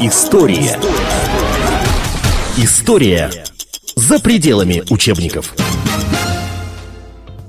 [0.00, 0.78] История.
[2.56, 3.30] История
[3.94, 5.52] за пределами учебников.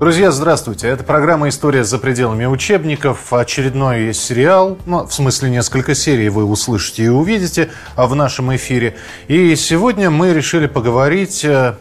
[0.02, 0.90] Друзья, здравствуйте.
[0.90, 3.32] Это программа «История за пределами учебников».
[3.32, 8.98] Очередной сериал, ну, в смысле несколько серий вы услышите и увидите в нашем эфире.
[9.30, 11.76] И сегодня мы решили поговорить э,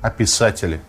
[0.00, 0.80] о писателе,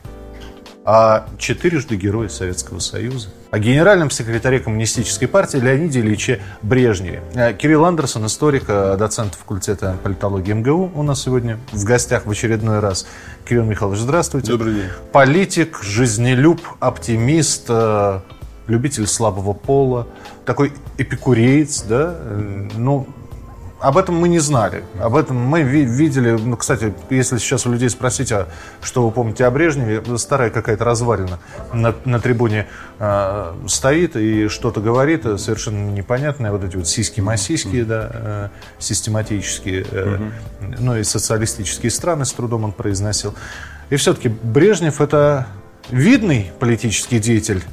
[0.86, 7.24] о четырежды Герое Советского Союза, о генеральном секретаре Коммунистической партии Леониде Ильиче Брежневе.
[7.36, 12.32] Э, Кирилл Андерсон, историк, э, доцент факультета политологии МГУ, у нас сегодня в гостях в
[12.32, 13.07] очередной раз.
[13.48, 14.52] Кирилл Михайлович, здравствуйте.
[14.52, 14.89] Добрый день.
[15.14, 18.20] Политик, жизнелюб, оптимист, э,
[18.68, 20.10] любитель слабого пола,
[20.46, 22.14] такой эпикуреец, да,
[22.76, 23.07] ну,
[23.79, 24.84] об этом мы не знали.
[25.00, 28.48] Об этом мы видели, ну, кстати, если сейчас у людей спросить, а
[28.82, 31.39] что вы помните о Брежневе, старая какая-то развалина
[31.74, 32.67] на, на трибуне
[33.00, 40.20] э, стоит и что-то говорит, совершенно непонятное, вот эти вот сиськи-масиськи, да, э, систематические, э,
[40.80, 43.36] ну и социалистические страны с трудом он произносил.
[43.90, 45.48] И все-таки Брежнев это
[45.90, 47.64] видный политический деятель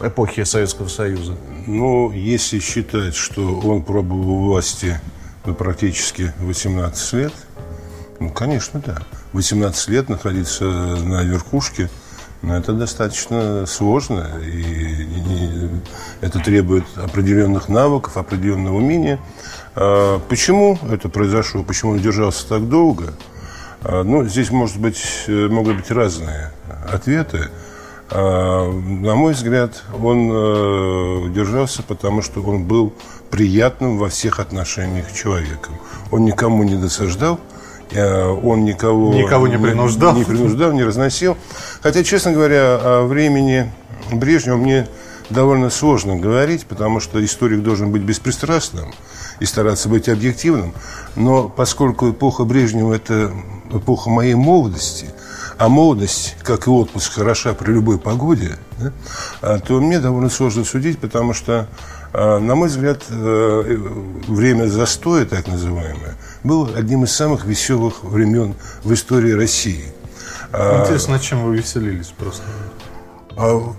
[0.00, 1.36] эпохи Советского Союза?
[1.66, 5.00] Ну, если считать, что он пробовал власти
[5.44, 7.32] ну, практически 18 лет.
[8.18, 8.98] Ну, конечно, да.
[9.32, 11.88] 18 лет находиться на верхушке,
[12.42, 14.40] ну, это достаточно сложно.
[14.44, 15.70] И, и
[16.20, 19.18] это требует определенных навыков, определенного умения.
[19.74, 21.62] А почему это произошло?
[21.62, 23.14] Почему он держался так долго?
[23.82, 26.52] А, ну, здесь, может быть, могут быть разные
[26.90, 27.50] ответы.
[28.10, 32.94] А, на мой взгляд, он э, держался, потому что он был
[33.30, 35.74] приятным во всех отношениях человеком.
[36.10, 37.40] Он никому не досаждал,
[37.90, 40.14] э, он никого, никого не принуждал.
[40.14, 41.36] Не, не принуждал, не разносил.
[41.82, 43.72] Хотя, честно говоря, о времени
[44.12, 44.88] Брежнева мне
[45.30, 48.92] довольно сложно говорить, потому что историк должен быть беспристрастным
[49.38, 50.74] и стараться быть объективным.
[51.14, 53.32] Но поскольку эпоха Брежнева– это
[53.72, 55.06] эпоха моей молодости–
[55.60, 58.92] а молодость, как и отпуск, хороша при любой погоде, да,
[59.42, 61.68] а, то мне довольно сложно судить, потому что,
[62.12, 63.76] на мой взгляд, э,
[64.26, 69.84] время застоя, так называемое, было одним из самых веселых времен в истории России.
[70.52, 72.42] А, Интересно, чем вы веселились просто?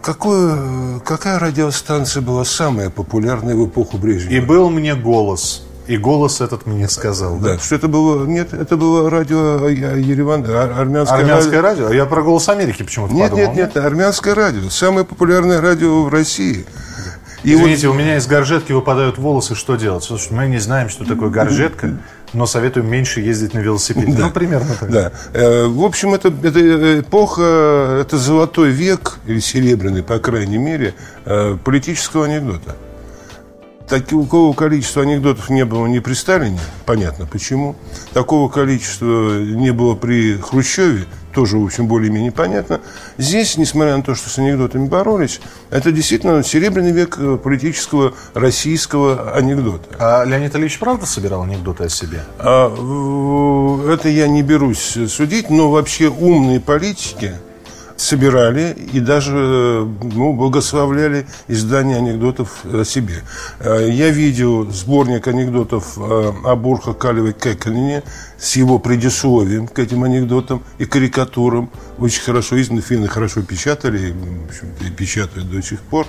[0.02, 4.34] Какое, какая радиостанция была самая популярная в эпоху Брежнева?
[4.34, 5.64] И был мне голос.
[5.88, 7.38] И голос этот мне сказал.
[7.38, 8.26] Да, да что это было?
[8.26, 11.86] Нет, это было радио Ереван, армянское, армянское радио.
[11.86, 11.96] радио.
[11.96, 13.54] Я про голос Америки почему-то нет, подумал.
[13.54, 14.70] Нет, нет, нет, армянское радио.
[14.70, 16.66] Самое популярное радио в России.
[17.44, 17.96] И Извините, вот...
[17.96, 20.04] у меня из горжетки выпадают волосы, что делать?
[20.04, 21.98] Слушай, мы не знаем, что такое горжетка,
[22.34, 24.14] но советуем меньше ездить на велосипеде.
[24.14, 24.28] Да.
[24.28, 24.92] Ну, примерно так.
[24.92, 25.12] Да.
[25.34, 30.94] Э, в общем, это, это эпоха, это золотой век, или серебряный, по крайней мере,
[31.26, 32.76] э, политического анекдота
[33.92, 37.76] такого количества анекдотов не было ни при Сталине, понятно почему.
[38.14, 42.82] Такого количества не было при Хрущеве, тоже, в общем, более-менее понятно.
[43.18, 49.34] Здесь, несмотря на то, что с анекдотами боролись, это действительно серебряный век э, политического российского
[49.34, 49.96] анекдота.
[50.00, 52.24] А Леонид Ильич правда собирал анекдоты о себе?
[52.40, 52.68] А,
[53.92, 57.34] это я не берусь судить, но вообще умные политики–
[58.02, 63.24] собирали и даже ну, благословляли издание анекдотов о себе.
[63.60, 68.04] Э, я видел сборник анекдотов э, о Борха Калевой Кекалине
[68.38, 71.70] с его предисловием к этим анекдотам и карикатурам.
[72.00, 74.16] Очень хорошо изданы, финны хорошо печатали,
[74.82, 76.08] и печатают до сих пор.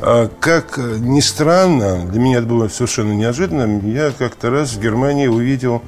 [0.00, 5.26] Э, как ни странно, для меня это было совершенно неожиданно, я как-то раз в Германии
[5.26, 5.82] увидел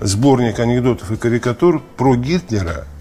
[0.00, 2.86] сборник анекдотов и карикатур про Гитлера–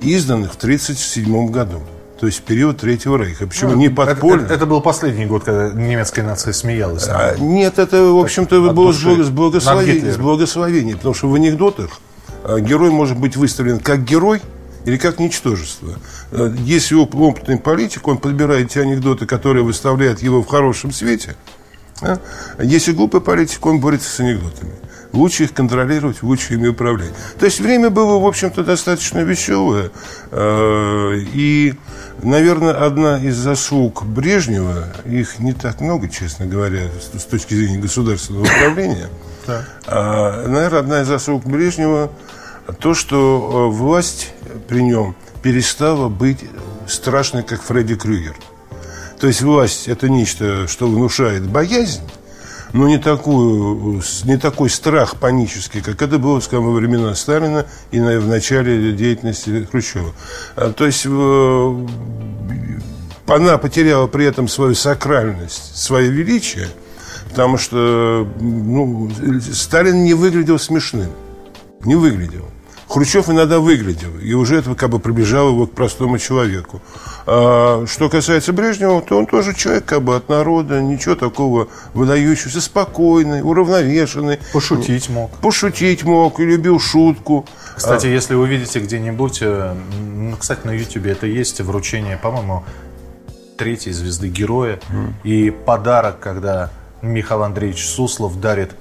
[0.00, 1.80] изданных в 1937 году.
[2.20, 3.46] То есть период Третьего Рейха.
[3.46, 4.42] Почему ну, не подпольно?
[4.42, 7.06] Это, это, это был последний год, когда немецкая нация смеялась.
[7.08, 10.96] А, нет, это, в общем-то, было с, благословением, с благословением.
[10.96, 12.00] Потому что в анекдотах
[12.42, 14.40] а, герой может быть выставлен как герой
[14.84, 15.94] или как ничтожество.
[16.32, 21.36] А, если опытный политик, он подбирает те анекдоты, которые выставляют его в хорошем свете.
[22.02, 22.18] А?
[22.60, 24.72] Если глупый политик, он борется с анекдотами
[25.12, 27.12] лучше их контролировать, лучше ими управлять.
[27.38, 29.90] То есть время было, в общем-то, достаточно веселое.
[30.30, 31.74] Э, и,
[32.22, 38.44] наверное, одна из заслуг Брежнева, их не так много, честно говоря, с точки зрения государственного
[38.44, 39.08] управления,
[39.86, 42.10] а, наверное, одна из заслуг Брежнева
[42.80, 44.32] то, что э, власть
[44.68, 46.44] при нем перестала быть
[46.86, 48.36] страшной, как Фредди Крюгер.
[49.18, 52.02] То есть власть– это нечто, что внушает боязнь,
[52.72, 58.00] но не, такую, не такой страх панический, как это было, скажем, во времена Сталина и
[58.00, 60.12] в начале деятельности Хрущева.
[60.56, 61.06] А, то есть
[63.26, 66.68] она потеряла при этом свою сакральность, свое величие,
[67.30, 69.10] Потому что ну,
[69.52, 71.10] Сталин не выглядел смешным.
[71.84, 72.46] Не выглядел.
[72.88, 76.80] Хрущев иногда выглядел, и уже это как бы приближало его к простому человеку.
[77.26, 82.62] А что касается Брежнева, то он тоже человек как бы от народа, ничего такого выдающегося,
[82.62, 84.38] спокойный, уравновешенный.
[84.54, 85.30] Пошутить мог.
[85.38, 87.44] Пошутить мог и любил шутку.
[87.76, 88.10] Кстати, а...
[88.10, 92.64] если вы видите где-нибудь, э, ну, кстати, на YouTube это есть вручение, по-моему,
[93.58, 95.12] третьей звезды героя mm.
[95.24, 96.70] и подарок, когда
[97.02, 98.72] Михаил Андреевич Суслов дарит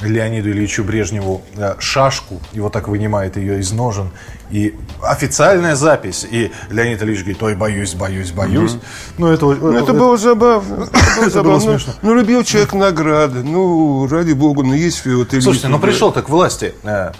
[0.00, 4.10] Леониду Ильичу Брежневу э, шашку, и вот так вынимает ее из ножен.
[4.50, 6.26] И официальная запись.
[6.30, 8.72] И Леонид Ильич говорит, ой, боюсь, боюсь, боюсь.
[8.74, 8.80] Угу.
[9.18, 10.88] Ну, это, ну, это, это было забавно.
[11.20, 11.60] Это было забавно.
[11.60, 11.92] смешно.
[12.02, 13.42] Ну, любил человек награды.
[13.42, 16.74] Ну, ради бога, ну, есть вот Слушайте, ну, пришел-то к власти.
[16.84, 17.12] Э,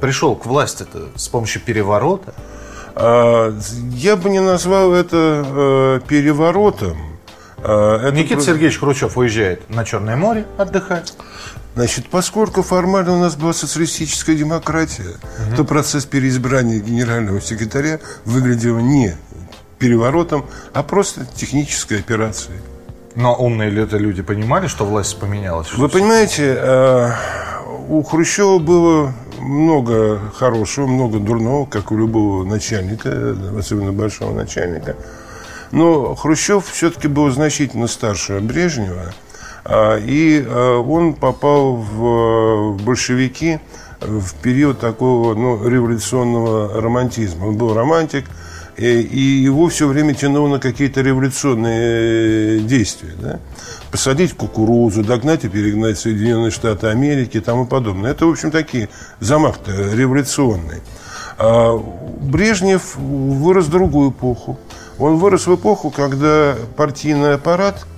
[0.00, 2.34] пришел к власти-то с помощью переворота.
[2.94, 3.56] А,
[3.94, 6.96] я бы не назвал это э, переворотом.
[7.58, 8.42] А, это Никита про...
[8.42, 11.14] Сергеевич Хрущев уезжает на Черное море отдыхать.
[11.74, 15.56] Значит, поскольку формально у нас была социалистическая демократия, угу.
[15.56, 19.16] то процесс переизбрания генерального секретаря выглядел не
[19.78, 22.58] переворотом, а просто технической операцией.
[23.16, 25.72] Но умные ли это люди понимали, что власть поменялась?
[25.74, 27.10] Вы понимаете, э,
[27.88, 34.96] у Хрущева было много хорошего, много дурного, как у любого начальника, особенно большого начальника.
[35.70, 39.12] Но Хрущев все-таки был значительно старше Брежнева–
[39.66, 43.60] и а, он попал в большевики
[44.00, 47.46] в период такого ну, революционного романтизма.
[47.46, 48.26] Он был романтик,
[48.76, 53.12] и, его все время тянуло на какие-то революционные действия.
[53.18, 53.40] Да?
[53.90, 58.10] Посадить кукурузу, догнать и перегнать Соединенные Штаты Америки и тому подобное.
[58.10, 58.90] Это, в общем, такие
[59.20, 60.82] замах-то революционный.
[61.38, 61.76] А
[62.20, 64.58] Брежнев вырос в другую эпоху.
[64.98, 67.86] Он вырос в эпоху, когда партийный аппарат–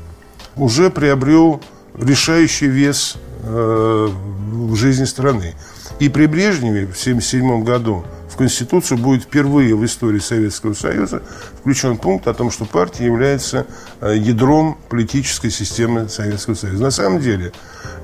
[0.57, 1.61] уже приобрел
[1.99, 4.09] решающий вес э,
[4.53, 5.55] в жизни страны.
[5.99, 11.23] И при Брежневе в 1977 году в Конституцию будет впервые в истории Советского Союза
[11.61, 13.67] включен пункт о том, что партия является
[14.01, 16.83] э, ядром политической системы Советского Союза.
[16.83, 17.53] На самом деле,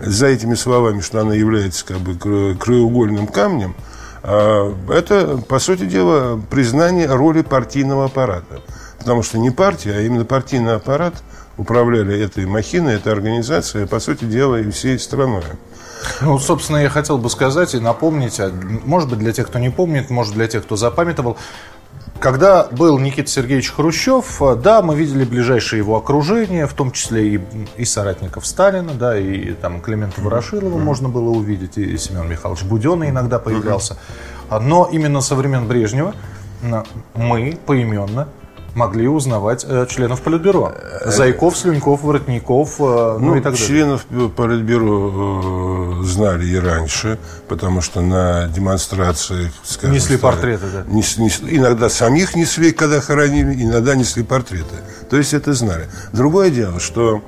[0.01, 2.17] за этими словами, что она является как бы
[2.59, 3.75] краеугольным камнем,
[4.23, 8.61] э, это, по сути дела, признание роли партийного аппарата.
[8.99, 11.15] Потому что не партия, а именно партийный аппарат–
[11.57, 15.43] управляли этой махиной, этой организацией, по сути дела, и всей страной.
[16.21, 18.53] Ну, собственно, я хотел бы сказать и напомнить, а,
[18.85, 21.37] может быть, для тех, кто не помнит, может, для тех, кто запамятовал,
[22.19, 27.35] когда был Никита Сергеевич Хрущев, а, да, мы видели ближайшее его окружение, в том числе
[27.35, 27.41] и,
[27.77, 30.83] и соратников Сталина, да, и там Климента Ворошилова mm-hmm.
[30.83, 33.95] можно было увидеть, и Семен Михайлович Буденный иногда появлялся.
[33.95, 34.61] Mm-hmm.
[34.61, 36.15] Но именно со времен Брежнева
[37.15, 38.29] мы поименно
[38.75, 40.73] могли узнавать э, членов Политбюро.
[41.05, 43.69] Зайков, Слюньков, Воротников, э, ну, ну и так далее.
[43.69, 44.05] Членов
[44.35, 49.53] Политбюро э, знали и раньше, потому что на демонстрациях...
[49.63, 50.85] Скажем, несли стали, портреты, да?
[50.87, 54.77] Нес, нес, иногда самих несли, когда хоронили, иногда несли портреты.
[55.11, 55.89] То есть это знали.
[56.13, 57.23] Другое дело, что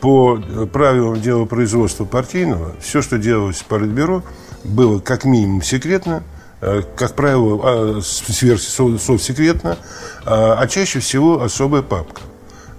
[0.00, 0.36] по
[0.72, 4.22] правилам дела производства партийного, все, что делалось в Политбюро,
[4.64, 6.22] было как минимум секретно,
[6.60, 9.78] как правило, а, совсекретно,
[10.24, 12.22] а, а чаще всего особая папка.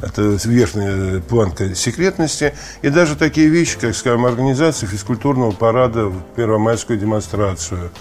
[0.02, 2.54] Это верхняя планка секретности.
[2.82, 7.92] И даже такие вещи, как, скажем, организация физкультурного парада первомайскую демонстрацию,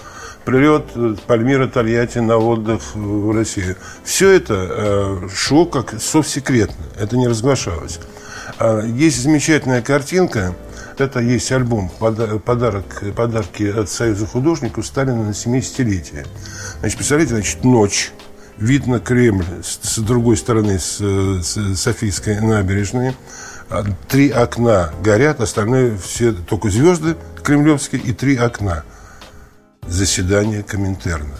[0.45, 0.85] прилет
[1.27, 3.75] Пальмира Тольятти на отдых в Россию.
[4.03, 6.85] Все это э, шло как совсекретно.
[6.97, 7.99] Это не разглашалось.
[8.59, 10.55] А, есть замечательная картинка–
[11.01, 16.25] это есть альбом подарок, подарки от Союза художников Сталина на 70-летие.
[16.79, 18.11] Значит, представляете, значит, ночь,
[18.57, 23.15] видно Кремль с, с другой стороны, с, с Софийской набережной.
[23.69, 28.83] А, три окна горят, остальные все только звезды кремлевские и три окна.
[29.87, 31.35] Заседание Коминтерна.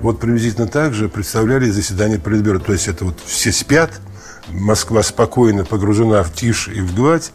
[0.00, 2.58] Вот приблизительно так же представляли заседание Политбюро.
[2.58, 3.90] То есть это вот все спят–
[4.48, 7.32] Москва спокойно погружена в тишь и в гладь,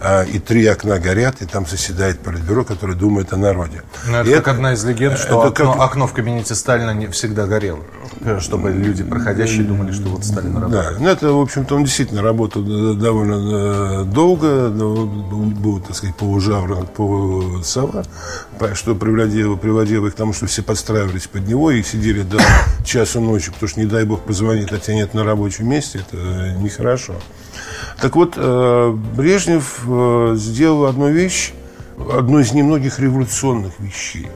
[0.00, 3.82] а, и три окна горят, и там заседает политбюро, которое думает о народе.
[4.06, 5.80] Но ну, это и как это, одна из легенд, что окно, как...
[5.80, 7.80] окно в кабинете Сталина не всегда горело,
[8.40, 10.94] чтобы люди, проходящие, думали, что вот Сталин работает.
[10.94, 16.86] Да, ну это, в общем-то, он действительно работал довольно э, долго, был, так сказать, полужавр,
[16.86, 18.04] полусова,
[18.74, 22.38] что приводило, приводило их к тому, что все подстраивались под него и сидели до
[22.84, 26.51] часа ночи, потому что, не дай бог, позвонит, а тебя нет на рабочем месте, это
[26.60, 27.14] нехорошо.
[28.00, 31.52] Так вот, э, Брежнев э, сделал одну вещь,
[32.12, 34.28] одну из немногих революционных вещей.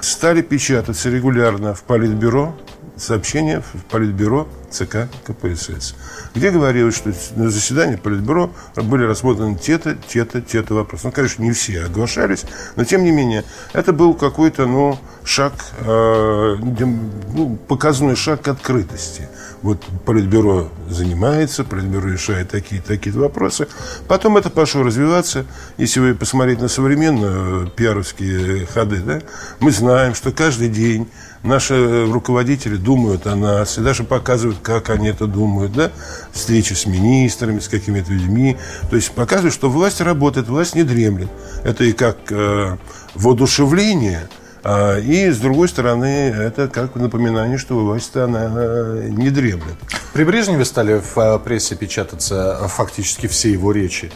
[0.00, 2.54] Стали печататься регулярно в Политбюро,
[2.96, 5.94] сообщения в Политбюро ЦК КПСС,
[6.34, 11.06] где говорилось, что на заседании Политбюро были рассмотрены те-то, те-то, те-то вопросы.
[11.06, 12.44] Ну, конечно, не все оглашались,
[12.76, 19.28] но тем не менее, это был какой-то, ну, шаг, э, ну, показной шаг к открытости.
[19.62, 23.66] Вот Политбюро занимается, Политбюро решает такие такие вопросы.
[24.06, 25.44] Потом это пошло развиваться.
[25.76, 29.20] Если вы посмотреть на современные пиаровские ходы, да,
[29.58, 31.08] мы знаем, что каждый день
[31.42, 35.90] наши руководители думают о нас и даже показывают, как они это думают, да,
[36.32, 38.56] встречи с министрами, с какими-то людьми,
[38.90, 41.28] то есть показывают, что власть работает, власть не дремлет.
[41.64, 42.76] Это и как э,
[43.14, 44.28] воодушевление,
[44.64, 49.76] а, и, с другой стороны, это как напоминание, что власть-то она э, не дремлет.
[50.12, 54.10] При Брежневе стали в э, прессе печататься фактически все его речи.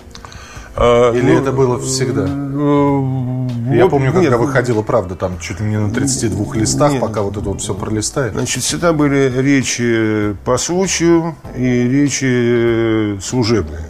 [0.85, 2.27] А, Или ну, это было всегда?
[2.27, 7.01] Ну, Я помню, когда нет, выходила правда, там чуть ли не на 32 листах, нет,
[7.01, 8.33] пока вот это вот все пролистает.
[8.33, 13.87] Значит, всегда были речи по случаю и речи служебные.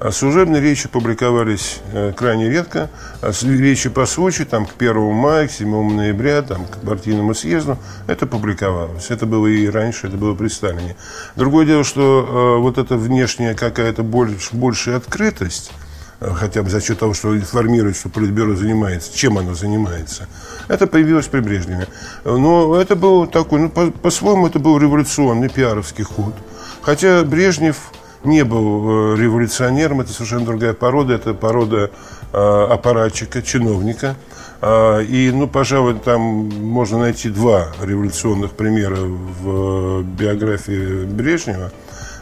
[0.00, 2.88] А служебные речи публиковались э, крайне редко.
[3.20, 7.76] А речи по случаю, там, к 1 мая, к 7 ноября, там, к партийному съезду,
[8.06, 9.10] это публиковалось.
[9.10, 10.96] Это было и раньше, это было при Сталине.
[11.36, 15.87] Другое дело, что э, вот эта внешняя какая-то больш, большая открытость, э,
[16.20, 20.28] хотя бы за счет того, что информирует, что Политбюро занимается, чем оно занимается.
[20.68, 21.86] Это появилось при Брежневе.
[22.24, 26.34] Но это был такой, ну, по- по-своему, это был революционный пиаровский ход.
[26.82, 27.76] Хотя Брежнев
[28.24, 31.90] не был э, революционером, это совершенно другая порода, это порода
[32.32, 34.16] э, аппаратчика, чиновника.
[34.60, 41.70] Э, и, ну, пожалуй, там можно найти два революционных примера в биографии Брежнева.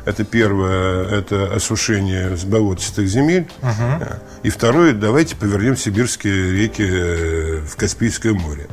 [0.07, 3.49] Это первое, это осушение с болотистых земель.
[3.61, 4.05] Угу.
[4.45, 8.69] И второе, давайте повернем сибирские реки в Каспийское море.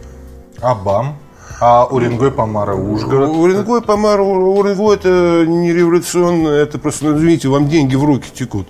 [0.62, 1.18] Абам.
[1.60, 3.30] А Уренгой, Помара, Ужгород?
[3.32, 8.68] Уренгой, Помара, Уренгой это не революционно, это просто, ну, извините, вам деньги в руки текут.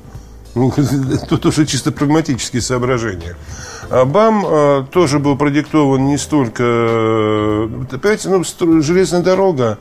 [0.55, 0.71] Ну,
[1.29, 3.35] тут уже чисто прагматические соображения.
[3.89, 6.63] А БАМ а, тоже был продиктован не столько...
[7.91, 9.79] Понимаете, ну, железная дорога,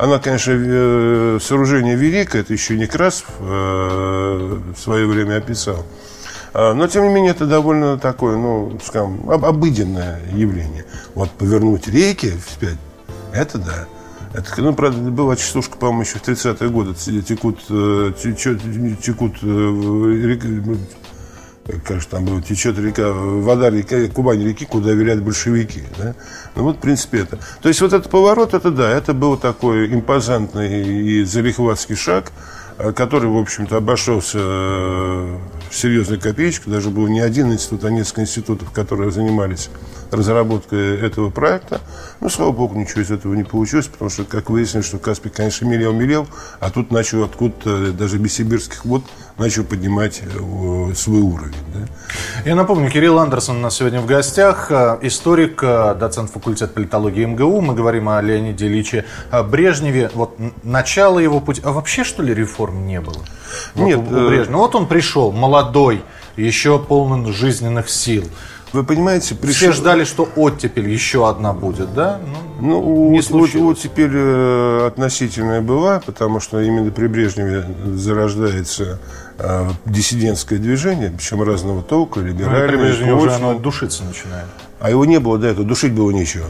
[0.00, 5.84] она, конечно, э, сооружение великое, это еще Некрасов э, в свое время описал.
[6.54, 10.86] А, но, тем не менее, это довольно такое, ну, скажем, обыденное явление.
[11.14, 12.78] Вот повернуть реки вспять,
[13.34, 13.86] это да.
[14.32, 16.94] Это, ну, правда, была частушка, по-моему, еще в 30-е годы.
[16.94, 18.62] Текут, э, течет,
[19.02, 20.66] текут э,
[21.84, 25.82] как же там было, течет река, вода река, Кубань реки, куда велят большевики.
[25.98, 26.14] Да?
[26.54, 27.38] Ну вот, в принципе, это.
[27.62, 32.32] То есть вот этот поворот, это да, это был такой импозантный и залихватский шаг,
[32.78, 34.38] э, который, в общем-то, обошелся
[35.70, 36.68] в серьезную копеечку.
[36.70, 39.70] Даже был не один институт, а несколько институтов, которые занимались
[40.10, 41.80] разработкой этого проекта.
[42.20, 45.64] Но, слава богу, ничего из этого не получилось, потому что, как выяснилось, что Каспий, конечно,
[45.66, 46.26] мелел-мелел,
[46.58, 49.04] а тут начал откуда-то, даже без сибирских вод,
[49.38, 51.54] начал поднимать э, свой уровень.
[51.74, 51.80] Да?
[52.44, 57.24] Я напомню, Кирилл Андерсон у нас сегодня в гостях, э, историк, э, доцент факультета политологии
[57.24, 57.60] МГУ.
[57.60, 59.06] Мы говорим о Леониде Ильиче
[59.50, 60.10] Брежневе.
[60.14, 61.62] Вот начало его пути.
[61.64, 63.24] А вообще, что ли, реформ не было?
[63.74, 63.98] Вот Нет.
[63.98, 64.58] У, у Брежнева.
[64.58, 65.59] Вот он пришел, молодой,
[66.36, 68.24] еще полный жизненных сил.
[68.72, 69.54] Вы понимаете, пришел...
[69.54, 72.20] Все ждали, что оттепель еще одна будет, да?
[72.60, 79.00] Ну, ну не вот, оттепель э, относительная была, потому что именно при Брежневе зарождается
[79.38, 82.62] э, диссидентское движение, причем разного толка, либеральное.
[82.62, 84.46] Ну, при Брежневе уже оно душиться начинает.
[84.78, 86.46] А его не было до этого, душить было нечего.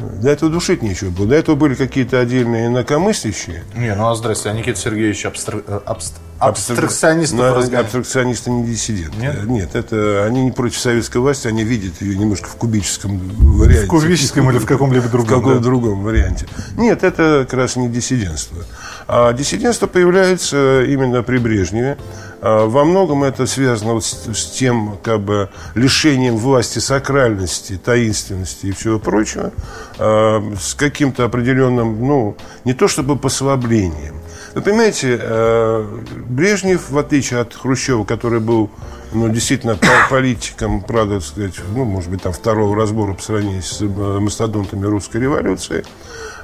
[0.00, 1.26] До этого душить нечего было.
[1.28, 3.64] До этого были какие-то отдельные инакомыслящие.
[3.74, 5.62] Не, ну а здрасте, а Никита Сергеевич абстр...
[5.66, 6.14] Э, абст...
[6.38, 7.34] абстракционист.
[7.34, 9.16] Абстракционисты не диссиденты.
[9.18, 9.44] Нет?
[9.44, 13.86] Нет, это они не против советской власти, они видят ее немножко в кубическом варианте.
[13.86, 15.26] В кубическом или в каком-либо другом.
[15.26, 15.64] В каком-то да?
[15.64, 16.46] другом варианте.
[16.76, 18.64] Нет, это как раз не диссидентство.
[19.06, 21.98] А диссидентство появляется именно при Брежневе.
[22.42, 28.66] А, во многом это связано вот с, с тем как бы, лишением власти сакральности, таинственности
[28.66, 29.52] и всего прочего,
[29.98, 34.16] а, с каким-то определенным, ну, не то чтобы послаблением.
[34.54, 38.70] Вы понимаете, а, Брежнев, в отличие от Хрущева, который был
[39.12, 39.78] ну, действительно
[40.10, 45.84] политиком, правда, сказать, ну, может быть, там второго разбора по сравнению с мастодонтами русской революции,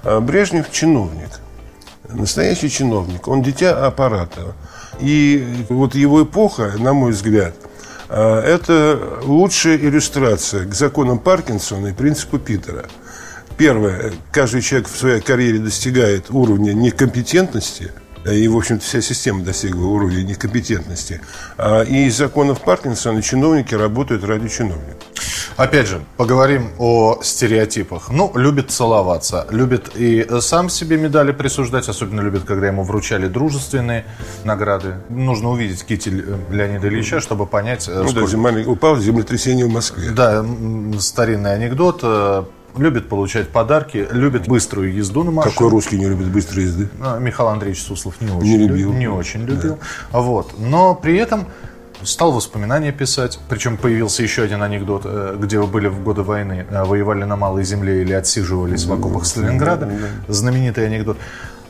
[0.05, 1.41] Брежнев чиновник,
[2.09, 4.55] настоящий чиновник, он дитя аппарата.
[5.01, 7.55] И вот его эпоха, на мой взгляд,
[8.09, 12.87] э, это лучшая иллюстрация к законам Паркинсона и принципу Питера.
[13.57, 14.13] Первое.
[14.33, 17.93] Каждый человек в своей карьере достигает уровня некомпетентности,
[18.31, 21.21] и, в общем-то, вся система достигла уровня некомпетентности.
[21.57, 25.05] А, и из законов Паркинсона чиновники работают ради чиновников.
[25.57, 28.11] Опять же, поговорим о стереотипах.
[28.11, 34.05] Ну, любит целоваться, любит и сам себе медали присуждать, особенно любит, когда ему вручали дружественные
[34.45, 34.97] награды.
[35.09, 37.89] Нужно увидеть китель э, Леонида Ильича, чтобы понять...
[37.89, 38.21] Э, ну сколько...
[38.21, 38.69] да, земля...
[38.69, 40.11] упал землетрясение в Москве.
[40.11, 40.45] Да,
[40.99, 42.45] старинный анекдот э,
[42.77, 45.55] любит получать подарки, любит быструю езду на машине.
[45.55, 46.89] Какой русский не любит быстрой езды?
[47.01, 48.93] А, Михаил Андреевич Суслов не очень, не любил.
[48.93, 49.79] не очень любил.
[50.13, 50.21] Да.
[50.21, 50.53] Вот.
[50.59, 51.47] Но при этом
[52.03, 53.39] стал воспоминания писать.
[53.49, 57.37] Причем появился еще один анекдот, э, где вы были в годы войны, э, воевали на
[57.37, 59.91] малой земле или отсиживались в окопах Сталинграда.
[60.29, 61.19] Знаменитый анекдот.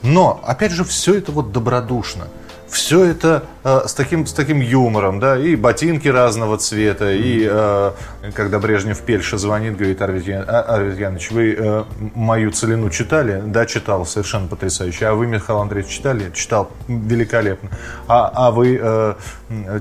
[0.02, 2.28] Но, опять же, все это вот добродушно
[2.69, 7.93] все это э, с, таким, с таким юмором, да, и ботинки разного цвета, и э,
[8.35, 13.43] когда Брежнев Пельша звонит, говорит, Арвид, Ян, а, Арвид Янович, вы э, мою целину читали?
[13.47, 15.07] Да, читал, совершенно потрясающе.
[15.07, 16.31] А вы, Михаил Андреевич, читали?
[16.35, 17.71] Читал, великолепно.
[18.09, 19.15] А, а вы э,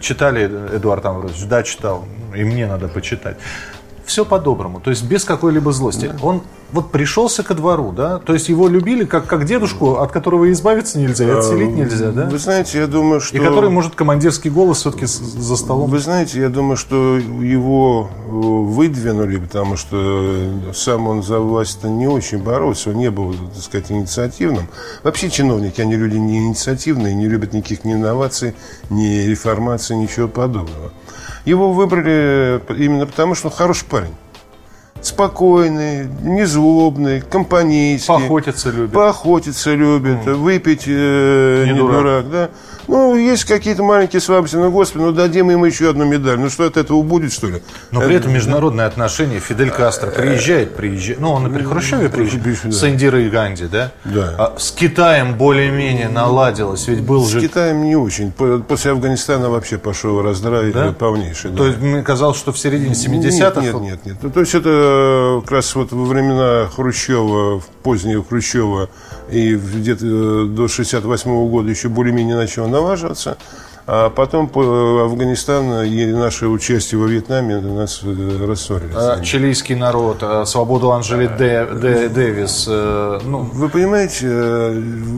[0.01, 1.46] читали, Эдуард Амбросович?
[1.48, 2.06] Да, читал.
[2.36, 3.38] И мне надо почитать
[4.05, 6.07] все по-доброму, то есть без какой-либо злости.
[6.07, 6.25] Да.
[6.25, 10.51] Он вот пришелся ко двору, да, то есть его любили как, как дедушку, от которого
[10.51, 12.25] избавиться нельзя, и отселить а, нельзя, да?
[12.25, 13.38] Вы знаете, я думаю, что...
[13.38, 15.89] И который может командирский голос все-таки за столом.
[15.89, 22.07] Вы знаете, я думаю, что его э, выдвинули, потому что сам он за власть-то не
[22.07, 24.67] очень боролся, он не был, так сказать, инициативным.
[25.03, 28.55] Вообще чиновники, они люди не инициативные, не любят никаких ни инноваций,
[28.89, 30.91] ни реформации, ничего подобного.
[31.45, 34.13] Его выбрали именно потому, что он хороший парень.
[35.01, 38.07] Спокойный, незлобный, компанейский.
[38.07, 38.93] Поохотиться любит.
[38.93, 40.33] Поохотиться любит, mm.
[40.33, 41.97] выпить э, не, не дурак.
[41.97, 42.49] дурак, да.
[42.88, 46.39] Ну, есть какие-то маленькие слабости, но, господи, ну дадим им еще одну медаль.
[46.39, 47.62] Ну, что от этого будет, что ли?
[47.92, 49.39] Но при этом международные отношения.
[49.39, 51.20] Фидель Кастро приезжает, приезжает.
[51.20, 52.44] Ну, он и при Хрущеве приезжает.
[52.65, 52.72] Да.
[52.72, 53.92] С Индирой Ганди, да?
[54.04, 54.36] Да.
[54.38, 56.88] А с Китаем более-менее наладилось.
[56.88, 57.39] Ведь был с же...
[57.39, 58.32] С Китаем не очень.
[58.32, 60.92] После Афганистана вообще пошел раздрай да?
[60.92, 61.51] полнейший.
[61.51, 61.58] Да.
[61.58, 63.62] То есть мне казалось, что в середине 70-х...
[63.62, 64.15] Нет, нет, нет, нет.
[64.22, 68.89] Ну, то есть это как раз вот во времена Хрущева, позднего Хрущева,
[69.29, 73.38] и где-то э, до 68 -го года еще более-менее начало налаживаться.
[73.88, 78.96] А потом по э, Афганистан и наше участие во Вьетнаме нас э, рассорились.
[78.96, 82.67] А, чилийский народ, а, свободу Анжели Дэ, Дэ, Дэвис.
[82.67, 83.49] Ну.
[83.54, 84.28] Вы понимаете,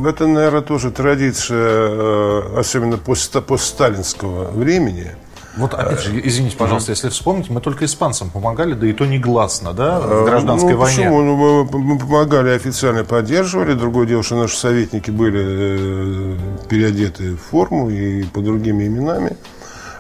[0.06, 5.12] это, наверное, тоже традиция, особенно постсталинского времени–
[5.58, 9.74] вот опять же, извините, пожалуйста, если вспомнить, мы только испанцам помогали, да и то негласно,
[9.74, 10.98] да, в гражданской ну, войне.
[10.98, 11.22] Почему?
[11.24, 13.74] Ну, мы помогали, официально поддерживали.
[13.74, 16.38] Другое дело, что наши советники были э,
[16.70, 19.36] переодеты в форму и по другими именами.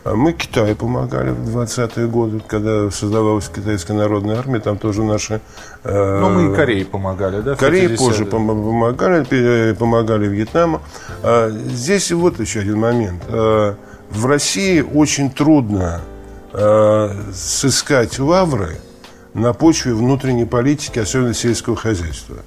[0.07, 5.41] А мы Китаю помогали в 20-е годы, когда создавалась Китайская народная армия, там тоже наши...
[5.83, 7.55] Э, Но мы и Корее помогали, да?
[7.55, 10.81] Корее позже помогали, помогали Вьетнаму.
[11.23, 13.21] А здесь вот еще один момент.
[13.27, 13.75] А,
[14.09, 16.01] в России очень трудно
[16.53, 18.77] э, сыскать лавры
[19.33, 22.37] на почве внутренней политики, особенно сельского хозяйства.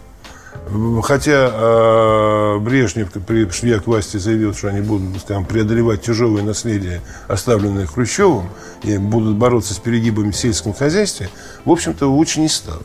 [1.02, 7.86] Хотя э, Брежнев, придя к власти, заявил, что они будут скажем, преодолевать тяжелое наследие, оставленное
[7.86, 8.48] Хрущевым,
[8.82, 11.28] и будут бороться с перегибами в сельском хозяйстве,
[11.64, 12.82] в общем-то, лучше не стало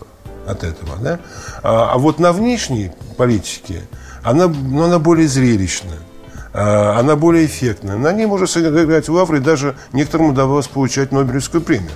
[0.47, 0.97] от этого.
[0.99, 1.19] Да?
[1.63, 3.81] А, а вот на внешней политике
[4.23, 5.99] она, ну, она более зрелищная.
[6.57, 7.97] А, она более эффектная.
[7.97, 11.91] На ней можно сыграть лавры, даже некоторым удавалось получать Нобелевскую премию.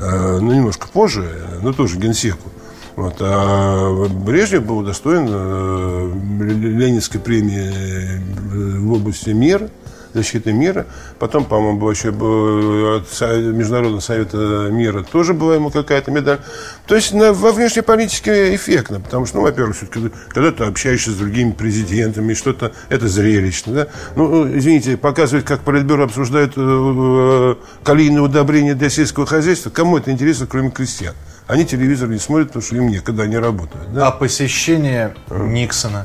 [0.00, 1.30] А, ну, немножко позже,
[1.62, 2.50] но тоже генсеку.
[2.96, 3.16] Вот.
[3.20, 6.12] А Брежнев был удостоен э,
[6.54, 9.68] Ленинской премии э, в области мира–
[10.14, 10.86] защиты мира.
[11.18, 13.20] Потом, по-моему, был еще от
[13.54, 16.40] Международного совета мира тоже была ему какая-то медаль.
[16.86, 21.10] То есть на, во внешней политике эффектно, потому что, ну, во-первых, все-таки, когда ты общаешься
[21.10, 23.86] с другими президентами, что-то, это зрелищно, да?
[24.16, 30.10] Ну, извините, показывать, как Политбюро обсуждает э, э, калийные удобрения для сельского хозяйства, кому это
[30.10, 31.14] интересно, кроме крестьян?
[31.46, 33.92] Они телевизор не смотрят, потому что им некогда не работают.
[33.92, 34.08] Да?
[34.08, 36.04] А посещение Никсона?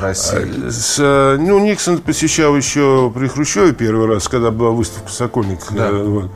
[0.00, 0.68] России?
[0.70, 5.60] С, э, ну, Никсон посещал еще при Хрущеве первый раз, когда была выставка «Сокольник».
[5.70, 5.88] Да.
[5.88, 6.30] Э, вот.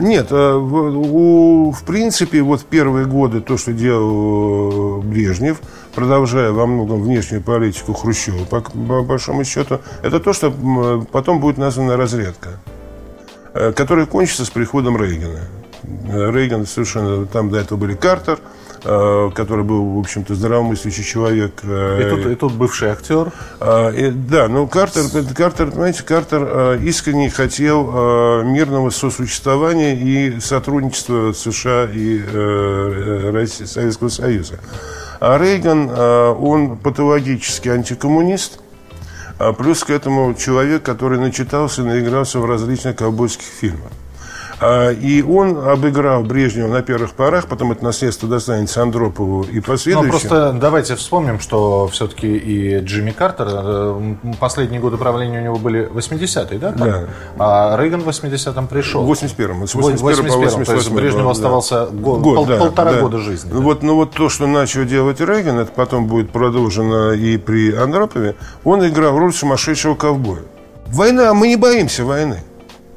[0.00, 5.60] Нет, э, у, в принципе, вот первые годы то, что делал Брежнев,
[5.94, 10.50] продолжая во многом внешнюю политику Хрущева, по, по большому счету, это то, что
[11.12, 12.60] потом будет названа разрядка,
[13.52, 15.40] которая кончится с приходом Рейгана.
[16.08, 21.60] Рейган совершенно, там до этого были Картер, Э, который был, в общем-то, здравомыслящий человек.
[21.62, 23.32] Э, и тут, и тут бывший актер.
[23.60, 31.88] Э, и, да, но Картер, Картер, понимаете, Картер искренне хотел мирного сосуществования и сотрудничества США
[31.92, 32.20] и
[33.30, 34.58] России, Советского Союза.
[35.20, 38.58] А Рейган, он патологический антикоммунист,
[39.38, 43.92] а плюс к этому человек, который начитался и наигрался в различных ковбойских фильмах.
[44.62, 50.06] А, и он обыграл Брежнева на первых порах, потом это наследство достанется Андропову и последующим.
[50.06, 55.56] Ну, просто давайте вспомним, что все-таки и Джимми Картер, э, последние годы правления у него
[55.56, 56.72] были 80-е, да?
[56.72, 56.88] Там?
[56.88, 57.04] Да.
[57.38, 59.04] А Рейган в 80-м пришел.
[59.04, 59.66] В 81-м.
[59.66, 61.30] С 81 по 88 то есть Брежневу да.
[61.32, 63.00] оставался год, год пол, да, полтора да.
[63.00, 63.50] года жизни.
[63.50, 63.58] Да.
[63.58, 68.36] Вот, ну вот то, что начал делать Рейган, это потом будет продолжено и при Андропове,
[68.64, 70.42] он играл роль сумасшедшего ковбоя.
[70.86, 72.42] Война, мы не боимся войны.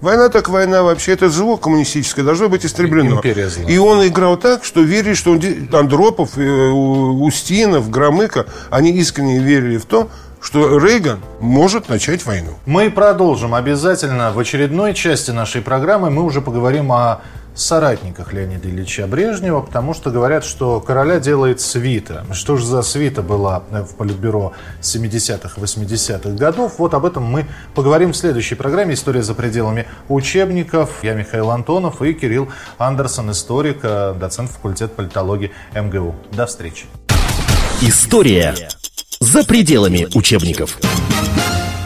[0.02, 3.22] Война так война вообще, это зло коммунистическое должно быть истреблено.
[3.68, 9.78] И он играл так, что верили, что он, Андропов, э, Устинов, Громыко, они искренне верили
[9.78, 10.10] в то,
[10.42, 12.52] что Рейган может начать войну.
[12.66, 16.12] Мы продолжим обязательно в очередной части нашей программы.
[16.12, 17.22] Мы уже поговорим о
[17.56, 22.26] соратниках Леонида Ильича Брежнева, потому что говорят, что короля делает свита.
[22.34, 26.74] Что же за свита была в Политбюро 70-х, 80-х годов?
[26.78, 31.04] Вот об этом мы поговорим в следующей программе «История за пределами учебников».
[31.04, 36.16] Я Михаил Антонов и Кирилл Андерсон, историк, доцент факультета политологии МГУ.
[36.34, 36.86] До встречи.
[37.82, 38.56] История
[39.20, 40.78] за пределами учебников.